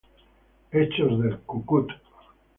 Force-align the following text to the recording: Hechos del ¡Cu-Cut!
Hechos 0.71 1.19
del 1.21 1.37
¡Cu-Cut! 1.45 1.91